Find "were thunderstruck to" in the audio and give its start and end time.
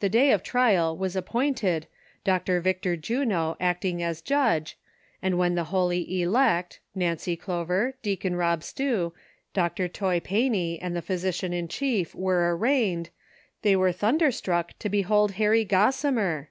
13.74-14.90